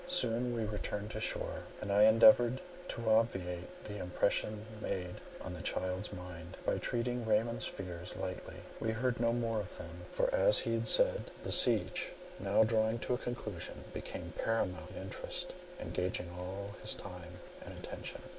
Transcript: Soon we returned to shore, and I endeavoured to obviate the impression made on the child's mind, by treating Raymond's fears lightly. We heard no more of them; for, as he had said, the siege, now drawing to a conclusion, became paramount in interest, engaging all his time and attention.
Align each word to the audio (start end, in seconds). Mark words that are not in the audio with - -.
Soon 0.07 0.55
we 0.55 0.63
returned 0.63 1.11
to 1.11 1.19
shore, 1.19 1.65
and 1.79 1.91
I 1.93 2.05
endeavoured 2.05 2.59
to 2.87 3.07
obviate 3.07 3.83
the 3.83 3.99
impression 3.99 4.65
made 4.81 5.21
on 5.43 5.53
the 5.53 5.61
child's 5.61 6.11
mind, 6.11 6.57
by 6.65 6.79
treating 6.79 7.23
Raymond's 7.23 7.67
fears 7.67 8.15
lightly. 8.17 8.55
We 8.79 8.93
heard 8.93 9.19
no 9.19 9.31
more 9.31 9.59
of 9.59 9.77
them; 9.77 10.07
for, 10.09 10.33
as 10.33 10.57
he 10.57 10.73
had 10.73 10.87
said, 10.87 11.29
the 11.43 11.51
siege, 11.51 12.13
now 12.39 12.63
drawing 12.63 12.97
to 12.97 13.13
a 13.13 13.17
conclusion, 13.19 13.83
became 13.93 14.33
paramount 14.43 14.89
in 14.95 15.03
interest, 15.03 15.53
engaging 15.79 16.31
all 16.31 16.71
his 16.81 16.95
time 16.95 17.33
and 17.63 17.77
attention. 17.77 18.23